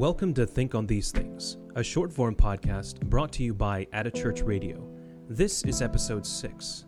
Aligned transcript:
Welcome 0.00 0.32
to 0.32 0.46
Think 0.46 0.74
on 0.74 0.86
These 0.86 1.10
Things, 1.10 1.58
a 1.76 1.82
short 1.82 2.10
form 2.10 2.34
podcast 2.34 3.00
brought 3.10 3.30
to 3.32 3.42
you 3.42 3.52
by 3.52 3.86
At 3.92 4.06
a 4.06 4.10
Church 4.10 4.40
Radio. 4.40 4.82
This 5.28 5.62
is 5.64 5.82
episode 5.82 6.24
6. 6.24 6.86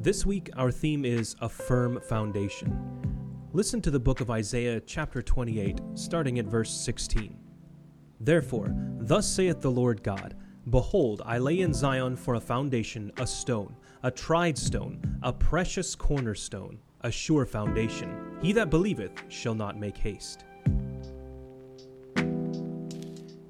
This 0.00 0.26
week, 0.26 0.50
our 0.56 0.72
theme 0.72 1.04
is 1.04 1.36
A 1.42 1.48
Firm 1.48 2.00
Foundation. 2.00 2.76
Listen 3.52 3.80
to 3.80 3.90
the 3.92 4.00
book 4.00 4.20
of 4.20 4.32
Isaiah, 4.32 4.80
chapter 4.80 5.22
28, 5.22 5.80
starting 5.94 6.40
at 6.40 6.46
verse 6.46 6.72
16. 6.72 7.38
Therefore, 8.18 8.74
thus 8.98 9.28
saith 9.28 9.60
the 9.60 9.70
Lord 9.70 10.02
God 10.02 10.34
Behold, 10.70 11.22
I 11.24 11.38
lay 11.38 11.60
in 11.60 11.72
Zion 11.72 12.16
for 12.16 12.34
a 12.34 12.40
foundation 12.40 13.12
a 13.18 13.28
stone, 13.28 13.76
a 14.02 14.10
tried 14.10 14.58
stone, 14.58 15.20
a 15.22 15.32
precious 15.32 15.94
cornerstone 15.94 16.80
a 17.04 17.10
sure 17.10 17.46
foundation. 17.46 18.38
He 18.40 18.52
that 18.52 18.70
believeth 18.70 19.12
shall 19.28 19.54
not 19.54 19.78
make 19.78 19.96
haste. 19.96 20.44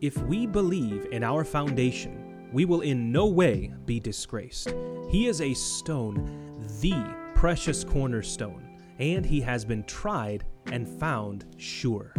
If 0.00 0.16
we 0.22 0.46
believe 0.46 1.06
in 1.12 1.22
our 1.22 1.44
foundation, 1.44 2.48
we 2.52 2.64
will 2.64 2.80
in 2.80 3.12
no 3.12 3.26
way 3.26 3.72
be 3.86 4.00
disgraced. 4.00 4.74
He 5.08 5.26
is 5.26 5.40
a 5.40 5.54
stone, 5.54 6.58
the 6.80 6.94
precious 7.34 7.84
cornerstone, 7.84 8.78
and 8.98 9.24
he 9.24 9.40
has 9.40 9.64
been 9.64 9.84
tried 9.84 10.44
and 10.66 10.88
found 10.88 11.44
sure. 11.56 12.12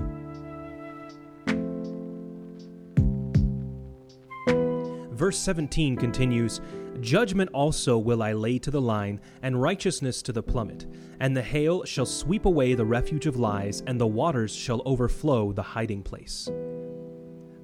Verse 5.12 5.38
17 5.38 5.96
continues 5.96 6.60
Judgment 7.04 7.50
also 7.54 7.98
will 7.98 8.24
I 8.24 8.32
lay 8.32 8.58
to 8.60 8.72
the 8.72 8.82
line, 8.82 9.20
and 9.42 9.62
righteousness 9.62 10.22
to 10.22 10.32
the 10.32 10.42
plummet. 10.42 10.88
And 11.20 11.36
the 11.36 11.42
hail 11.42 11.84
shall 11.84 12.06
sweep 12.06 12.46
away 12.46 12.74
the 12.74 12.86
refuge 12.86 13.26
of 13.26 13.36
lies, 13.36 13.84
and 13.86 14.00
the 14.00 14.08
waters 14.08 14.56
shall 14.56 14.82
overflow 14.86 15.52
the 15.52 15.62
hiding 15.62 16.02
place. 16.02 16.50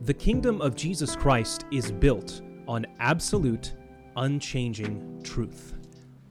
The 0.02 0.14
kingdom 0.14 0.62
of 0.62 0.76
Jesus 0.76 1.16
Christ 1.16 1.66
is 1.72 1.92
built 1.92 2.42
on 2.68 2.86
absolute, 3.00 3.76
unchanging 4.18 5.22
truth. 5.24 5.74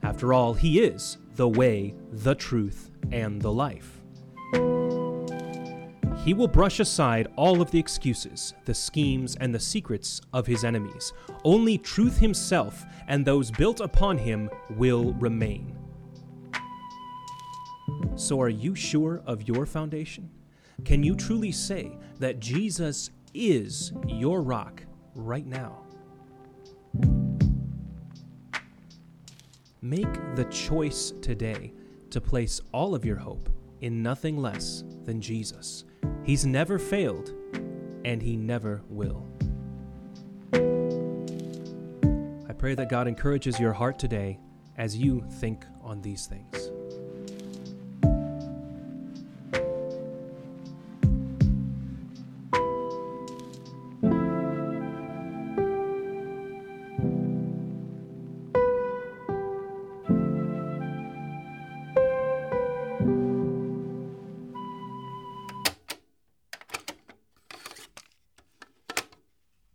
After 0.03 0.31
all, 0.31 0.53
He 0.53 0.79
is 0.79 1.17
the 1.35 1.49
way, 1.49 1.95
the 2.11 2.35
truth, 2.35 2.91
and 3.11 3.41
the 3.41 3.51
life. 3.51 4.01
He 6.29 6.35
will 6.35 6.47
brush 6.47 6.79
aside 6.79 7.27
all 7.37 7.59
of 7.59 7.71
the 7.71 7.79
excuses, 7.79 8.53
the 8.65 8.73
schemes, 8.75 9.35
and 9.37 9.51
the 9.51 9.59
secrets 9.59 10.21
of 10.31 10.45
his 10.45 10.63
enemies. 10.63 11.11
Only 11.43 11.79
truth 11.79 12.19
himself 12.19 12.85
and 13.07 13.25
those 13.25 13.49
built 13.49 13.79
upon 13.79 14.19
him 14.19 14.47
will 14.77 15.13
remain. 15.13 15.75
So, 18.13 18.39
are 18.39 18.47
you 18.47 18.75
sure 18.75 19.23
of 19.25 19.47
your 19.47 19.65
foundation? 19.65 20.29
Can 20.85 21.01
you 21.01 21.15
truly 21.15 21.51
say 21.51 21.97
that 22.19 22.39
Jesus 22.39 23.09
is 23.33 23.91
your 24.07 24.43
rock 24.43 24.83
right 25.15 25.47
now? 25.47 25.81
Make 29.81 30.35
the 30.35 30.45
choice 30.51 31.11
today 31.23 31.73
to 32.11 32.21
place 32.21 32.61
all 32.71 32.93
of 32.93 33.03
your 33.03 33.17
hope 33.17 33.49
in 33.81 34.03
nothing 34.03 34.37
less 34.37 34.83
than 35.05 35.21
Jesus. 35.21 35.85
He's 36.29 36.45
never 36.45 36.77
failed, 36.77 37.33
and 38.05 38.21
he 38.21 38.37
never 38.37 38.83
will. 38.87 39.25
I 42.47 42.53
pray 42.53 42.75
that 42.75 42.87
God 42.87 43.07
encourages 43.07 43.59
your 43.59 43.73
heart 43.73 43.97
today 43.97 44.37
as 44.77 44.95
you 44.95 45.25
think 45.39 45.65
on 45.81 46.03
these 46.03 46.27
things. 46.27 46.58